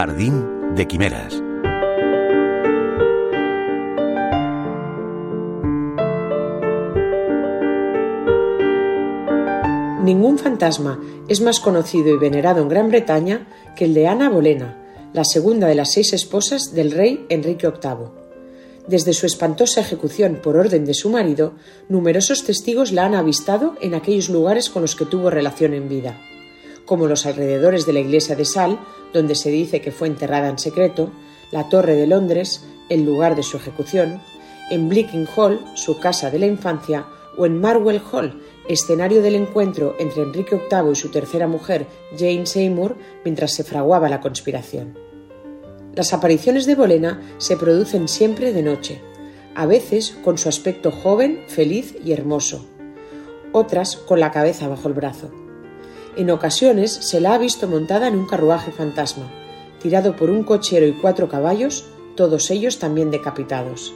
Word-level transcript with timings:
Jardín 0.00 0.74
de 0.76 0.88
Quimeras. 0.88 1.34
Ningún 10.02 10.38
fantasma 10.38 10.98
es 11.28 11.42
más 11.42 11.60
conocido 11.60 12.08
y 12.14 12.16
venerado 12.16 12.62
en 12.62 12.70
Gran 12.70 12.88
Bretaña 12.88 13.46
que 13.76 13.84
el 13.84 13.92
de 13.92 14.08
Ana 14.08 14.30
Bolena, 14.30 14.78
la 15.12 15.24
segunda 15.24 15.66
de 15.66 15.74
las 15.74 15.92
seis 15.92 16.14
esposas 16.14 16.72
del 16.72 16.92
rey 16.92 17.26
Enrique 17.28 17.68
VIII. 17.68 18.08
Desde 18.88 19.12
su 19.12 19.26
espantosa 19.26 19.82
ejecución 19.82 20.40
por 20.42 20.56
orden 20.56 20.86
de 20.86 20.94
su 20.94 21.10
marido, 21.10 21.52
numerosos 21.90 22.44
testigos 22.44 22.92
la 22.92 23.04
han 23.04 23.14
avistado 23.14 23.74
en 23.82 23.92
aquellos 23.92 24.30
lugares 24.30 24.70
con 24.70 24.80
los 24.80 24.96
que 24.96 25.04
tuvo 25.04 25.28
relación 25.28 25.74
en 25.74 25.90
vida, 25.90 26.18
como 26.90 27.06
los 27.06 27.24
alrededores 27.24 27.86
de 27.86 27.92
la 27.92 28.00
iglesia 28.00 28.34
de 28.34 28.44
Sal, 28.44 28.80
donde 29.12 29.36
se 29.36 29.48
dice 29.48 29.80
que 29.80 29.92
fue 29.92 30.08
enterrada 30.08 30.48
en 30.48 30.58
secreto, 30.58 31.12
la 31.52 31.68
Torre 31.68 31.94
de 31.94 32.08
Londres, 32.08 32.64
el 32.88 33.04
lugar 33.04 33.36
de 33.36 33.44
su 33.44 33.58
ejecución, 33.58 34.20
en 34.72 34.88
Bleaking 34.88 35.28
Hall, 35.36 35.64
su 35.76 36.00
casa 36.00 36.32
de 36.32 36.40
la 36.40 36.46
infancia, 36.46 37.06
o 37.38 37.46
en 37.46 37.60
Marwell 37.60 38.02
Hall, 38.10 38.42
escenario 38.66 39.22
del 39.22 39.36
encuentro 39.36 39.94
entre 40.00 40.24
Enrique 40.24 40.56
VIII 40.68 40.90
y 40.90 40.96
su 40.96 41.12
tercera 41.12 41.46
mujer, 41.46 41.86
Jane 42.18 42.44
Seymour, 42.44 42.96
mientras 43.24 43.52
se 43.52 43.62
fraguaba 43.62 44.08
la 44.08 44.18
conspiración. 44.18 44.98
Las 45.94 46.12
apariciones 46.12 46.66
de 46.66 46.74
Bolena 46.74 47.22
se 47.38 47.56
producen 47.56 48.08
siempre 48.08 48.52
de 48.52 48.64
noche, 48.64 49.00
a 49.54 49.64
veces 49.64 50.18
con 50.24 50.38
su 50.38 50.48
aspecto 50.48 50.90
joven, 50.90 51.44
feliz 51.46 51.94
y 52.04 52.10
hermoso, 52.10 52.66
otras 53.52 53.94
con 53.94 54.18
la 54.18 54.32
cabeza 54.32 54.66
bajo 54.66 54.88
el 54.88 54.94
brazo. 54.94 55.30
En 56.16 56.30
ocasiones 56.30 56.92
se 56.92 57.20
la 57.20 57.34
ha 57.34 57.38
visto 57.38 57.68
montada 57.68 58.08
en 58.08 58.16
un 58.16 58.26
carruaje 58.26 58.72
fantasma, 58.72 59.30
tirado 59.80 60.16
por 60.16 60.28
un 60.28 60.42
cochero 60.42 60.86
y 60.86 60.92
cuatro 60.92 61.28
caballos, 61.28 61.86
todos 62.16 62.50
ellos 62.50 62.78
también 62.78 63.10
decapitados. 63.10 63.94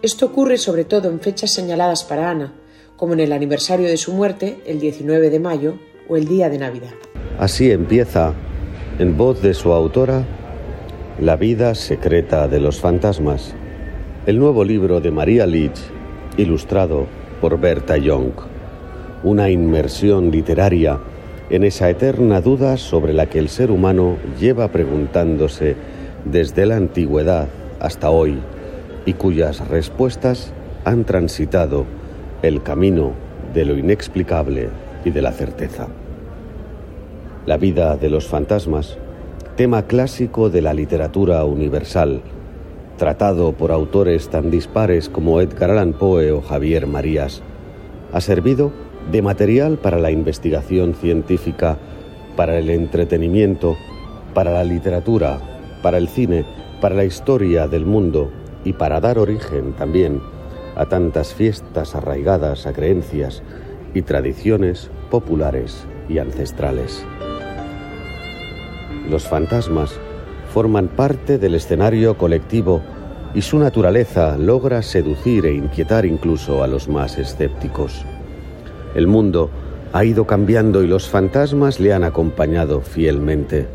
Esto 0.00 0.26
ocurre 0.26 0.56
sobre 0.56 0.84
todo 0.84 1.10
en 1.10 1.20
fechas 1.20 1.52
señaladas 1.52 2.04
para 2.04 2.30
Ana, 2.30 2.54
como 2.96 3.12
en 3.12 3.20
el 3.20 3.32
aniversario 3.32 3.86
de 3.86 3.98
su 3.98 4.12
muerte, 4.12 4.62
el 4.66 4.80
19 4.80 5.28
de 5.28 5.40
mayo, 5.40 5.74
o 6.08 6.16
el 6.16 6.26
día 6.26 6.48
de 6.48 6.58
Navidad. 6.58 6.94
Así 7.38 7.70
empieza, 7.70 8.32
en 8.98 9.16
voz 9.16 9.42
de 9.42 9.52
su 9.54 9.72
autora, 9.72 10.24
La 11.20 11.36
vida 11.36 11.74
secreta 11.74 12.46
de 12.46 12.60
los 12.60 12.78
fantasmas, 12.78 13.54
el 14.26 14.38
nuevo 14.38 14.64
libro 14.64 15.00
de 15.00 15.10
María 15.10 15.46
Leach, 15.46 15.78
ilustrado 16.36 17.06
por 17.40 17.58
Berta 17.58 17.96
Young. 17.96 18.32
Una 19.22 19.48
inmersión 19.48 20.30
literaria 20.30 20.98
en 21.48 21.62
esa 21.62 21.88
eterna 21.88 22.40
duda 22.40 22.76
sobre 22.76 23.12
la 23.12 23.26
que 23.26 23.38
el 23.38 23.48
ser 23.48 23.70
humano 23.70 24.16
lleva 24.38 24.68
preguntándose 24.68 25.76
desde 26.24 26.66
la 26.66 26.76
antigüedad 26.76 27.48
hasta 27.80 28.10
hoy 28.10 28.40
y 29.04 29.12
cuyas 29.12 29.68
respuestas 29.68 30.52
han 30.84 31.04
transitado 31.04 31.84
el 32.42 32.62
camino 32.62 33.12
de 33.54 33.64
lo 33.64 33.76
inexplicable 33.76 34.68
y 35.04 35.10
de 35.10 35.22
la 35.22 35.32
certeza. 35.32 35.86
La 37.46 37.58
vida 37.58 37.96
de 37.96 38.10
los 38.10 38.26
fantasmas, 38.26 38.98
tema 39.54 39.82
clásico 39.82 40.50
de 40.50 40.62
la 40.62 40.74
literatura 40.74 41.44
universal, 41.44 42.22
tratado 42.98 43.52
por 43.52 43.70
autores 43.70 44.28
tan 44.30 44.50
dispares 44.50 45.08
como 45.08 45.40
Edgar 45.40 45.70
Allan 45.70 45.92
Poe 45.92 46.32
o 46.32 46.40
Javier 46.40 46.88
Marías, 46.88 47.42
ha 48.12 48.20
servido 48.20 48.72
de 49.10 49.22
material 49.22 49.78
para 49.78 49.98
la 49.98 50.10
investigación 50.10 50.94
científica, 50.94 51.78
para 52.36 52.58
el 52.58 52.70
entretenimiento, 52.70 53.76
para 54.34 54.52
la 54.52 54.64
literatura, 54.64 55.38
para 55.82 55.98
el 55.98 56.08
cine, 56.08 56.44
para 56.80 56.94
la 56.94 57.04
historia 57.04 57.68
del 57.68 57.86
mundo 57.86 58.30
y 58.64 58.72
para 58.72 59.00
dar 59.00 59.18
origen 59.18 59.72
también 59.72 60.20
a 60.74 60.86
tantas 60.86 61.32
fiestas 61.32 61.94
arraigadas 61.94 62.66
a 62.66 62.72
creencias 62.72 63.42
y 63.94 64.02
tradiciones 64.02 64.90
populares 65.10 65.86
y 66.08 66.18
ancestrales. 66.18 67.04
Los 69.08 69.26
fantasmas 69.26 69.98
forman 70.52 70.88
parte 70.88 71.38
del 71.38 71.54
escenario 71.54 72.18
colectivo 72.18 72.82
y 73.34 73.42
su 73.42 73.58
naturaleza 73.58 74.36
logra 74.36 74.82
seducir 74.82 75.46
e 75.46 75.54
inquietar 75.54 76.04
incluso 76.04 76.62
a 76.62 76.66
los 76.66 76.88
más 76.88 77.18
escépticos. 77.18 78.04
El 78.96 79.08
mundo 79.08 79.50
ha 79.92 80.06
ido 80.06 80.26
cambiando 80.26 80.82
y 80.82 80.86
los 80.86 81.06
fantasmas 81.06 81.80
le 81.80 81.92
han 81.92 82.02
acompañado 82.02 82.80
fielmente. 82.80 83.66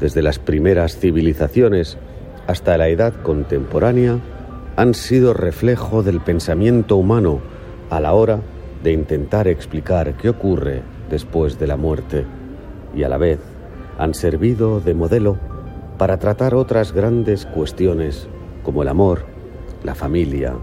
Desde 0.00 0.22
las 0.22 0.38
primeras 0.38 0.96
civilizaciones 0.96 1.98
hasta 2.46 2.78
la 2.78 2.88
edad 2.88 3.12
contemporánea, 3.22 4.18
han 4.76 4.94
sido 4.94 5.34
reflejo 5.34 6.02
del 6.02 6.22
pensamiento 6.22 6.96
humano 6.96 7.40
a 7.90 8.00
la 8.00 8.14
hora 8.14 8.40
de 8.82 8.92
intentar 8.92 9.46
explicar 9.46 10.16
qué 10.16 10.30
ocurre 10.30 10.80
después 11.10 11.58
de 11.58 11.66
la 11.66 11.76
muerte 11.76 12.24
y 12.96 13.02
a 13.02 13.10
la 13.10 13.18
vez 13.18 13.40
han 13.98 14.14
servido 14.14 14.80
de 14.80 14.94
modelo 14.94 15.36
para 15.98 16.18
tratar 16.18 16.54
otras 16.54 16.94
grandes 16.94 17.44
cuestiones 17.44 18.26
como 18.62 18.80
el 18.80 18.88
amor, 18.88 19.26
la 19.84 19.94
familia, 19.94 20.54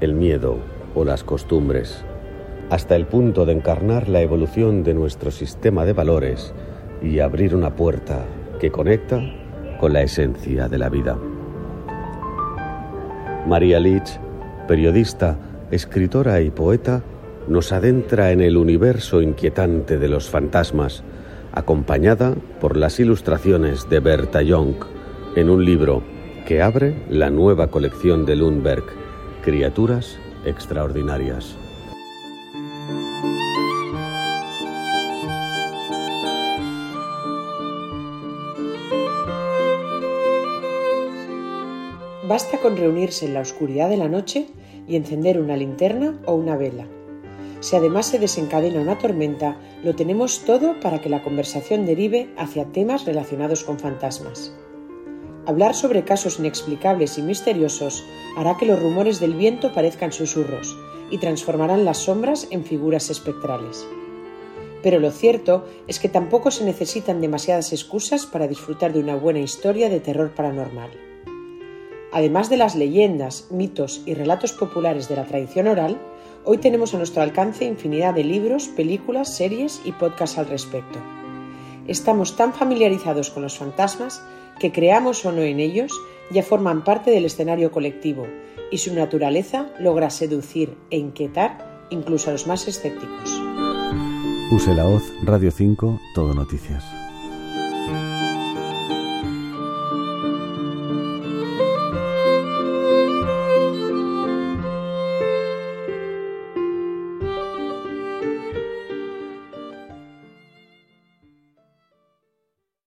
el 0.00 0.12
miedo 0.12 0.56
o 0.96 1.04
las 1.04 1.22
costumbres, 1.22 2.04
hasta 2.72 2.96
el 2.96 3.04
punto 3.04 3.44
de 3.44 3.52
encarnar 3.52 4.08
la 4.08 4.22
evolución 4.22 4.82
de 4.82 4.94
nuestro 4.94 5.30
sistema 5.30 5.84
de 5.84 5.92
valores 5.92 6.54
y 7.02 7.18
abrir 7.18 7.54
una 7.54 7.76
puerta 7.76 8.24
que 8.58 8.70
conecta 8.70 9.20
con 9.78 9.92
la 9.92 10.00
esencia 10.00 10.68
de 10.68 10.78
la 10.78 10.88
vida. 10.88 11.18
María 13.46 13.78
Leach, 13.78 14.18
periodista, 14.66 15.36
escritora 15.70 16.40
y 16.40 16.48
poeta, 16.48 17.02
nos 17.46 17.72
adentra 17.72 18.32
en 18.32 18.40
el 18.40 18.56
universo 18.56 19.20
inquietante 19.20 19.98
de 19.98 20.08
los 20.08 20.30
fantasmas, 20.30 21.04
acompañada 21.52 22.34
por 22.58 22.78
las 22.78 22.98
ilustraciones 22.98 23.90
de 23.90 24.00
Berta 24.00 24.40
Young, 24.40 24.76
en 25.36 25.50
un 25.50 25.62
libro 25.66 26.02
que 26.46 26.62
abre 26.62 27.04
la 27.10 27.28
nueva 27.28 27.66
colección 27.66 28.24
de 28.24 28.36
Lundberg, 28.36 28.84
Criaturas 29.42 30.18
Extraordinarias. 30.46 31.58
Basta 42.28 42.58
con 42.58 42.76
reunirse 42.76 43.26
en 43.26 43.34
la 43.34 43.40
oscuridad 43.40 43.90
de 43.90 43.98
la 43.98 44.08
noche 44.08 44.46
y 44.88 44.96
encender 44.96 45.38
una 45.38 45.56
linterna 45.56 46.18
o 46.24 46.34
una 46.34 46.56
vela. 46.56 46.86
Si 47.60 47.76
además 47.76 48.06
se 48.06 48.18
desencadena 48.18 48.80
una 48.80 48.96
tormenta, 48.98 49.56
lo 49.84 49.94
tenemos 49.94 50.40
todo 50.46 50.80
para 50.80 51.00
que 51.00 51.08
la 51.08 51.22
conversación 51.22 51.84
derive 51.84 52.30
hacia 52.38 52.64
temas 52.64 53.04
relacionados 53.04 53.64
con 53.64 53.78
fantasmas. 53.78 54.56
Hablar 55.46 55.74
sobre 55.74 56.04
casos 56.04 56.38
inexplicables 56.38 57.18
y 57.18 57.22
misteriosos 57.22 58.02
hará 58.36 58.56
que 58.56 58.66
los 58.66 58.80
rumores 58.80 59.20
del 59.20 59.34
viento 59.34 59.72
parezcan 59.74 60.12
susurros 60.12 60.76
y 61.12 61.18
transformarán 61.18 61.84
las 61.84 61.98
sombras 61.98 62.48
en 62.50 62.64
figuras 62.64 63.10
espectrales. 63.10 63.86
Pero 64.82 64.98
lo 64.98 65.12
cierto 65.12 65.64
es 65.86 66.00
que 66.00 66.08
tampoco 66.08 66.50
se 66.50 66.64
necesitan 66.64 67.20
demasiadas 67.20 67.72
excusas 67.72 68.26
para 68.26 68.48
disfrutar 68.48 68.92
de 68.92 68.98
una 68.98 69.14
buena 69.14 69.38
historia 69.38 69.88
de 69.88 70.00
terror 70.00 70.34
paranormal. 70.34 70.90
Además 72.12 72.50
de 72.50 72.56
las 72.56 72.74
leyendas, 72.74 73.46
mitos 73.50 74.02
y 74.06 74.14
relatos 74.14 74.52
populares 74.52 75.08
de 75.08 75.16
la 75.16 75.24
tradición 75.24 75.68
oral, 75.68 76.00
hoy 76.44 76.58
tenemos 76.58 76.94
a 76.94 76.98
nuestro 76.98 77.22
alcance 77.22 77.64
infinidad 77.64 78.14
de 78.14 78.24
libros, 78.24 78.68
películas, 78.68 79.36
series 79.36 79.80
y 79.84 79.92
podcasts 79.92 80.38
al 80.38 80.48
respecto. 80.48 80.98
Estamos 81.86 82.36
tan 82.36 82.52
familiarizados 82.52 83.30
con 83.30 83.42
los 83.42 83.58
fantasmas 83.58 84.22
que 84.58 84.72
creamos 84.72 85.24
o 85.24 85.32
no 85.32 85.42
en 85.42 85.60
ellos, 85.60 85.92
ya 86.32 86.42
forman 86.42 86.84
parte 86.84 87.10
del 87.10 87.24
escenario 87.24 87.70
colectivo 87.70 88.26
y 88.70 88.78
su 88.78 88.94
naturaleza 88.94 89.70
logra 89.78 90.10
seducir 90.10 90.76
e 90.90 90.98
inquietar 90.98 91.86
incluso 91.90 92.30
a 92.30 92.32
los 92.32 92.46
más 92.46 92.66
escépticos. 92.68 93.30
Use 94.50 94.74
la 94.74 94.86
hoz 94.86 95.02
Radio 95.24 95.50
5, 95.50 96.00
Todo 96.14 96.34
Noticias. 96.34 97.01